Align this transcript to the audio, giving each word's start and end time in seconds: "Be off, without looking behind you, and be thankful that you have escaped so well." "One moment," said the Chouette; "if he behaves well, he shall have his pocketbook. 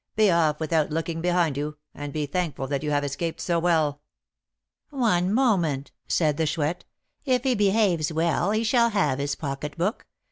"Be 0.15 0.31
off, 0.31 0.59
without 0.59 0.89
looking 0.89 1.21
behind 1.21 1.57
you, 1.57 1.77
and 1.93 2.11
be 2.11 2.25
thankful 2.25 2.65
that 2.65 2.81
you 2.81 2.89
have 2.89 3.03
escaped 3.03 3.39
so 3.39 3.59
well." 3.59 4.01
"One 4.89 5.31
moment," 5.31 5.91
said 6.07 6.37
the 6.37 6.47
Chouette; 6.47 6.85
"if 7.23 7.43
he 7.43 7.53
behaves 7.53 8.11
well, 8.11 8.49
he 8.49 8.63
shall 8.63 8.89
have 8.89 9.19
his 9.19 9.35
pocketbook. 9.35 10.07